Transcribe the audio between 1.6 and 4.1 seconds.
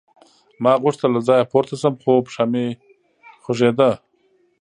شم خو پښه مې خوږېده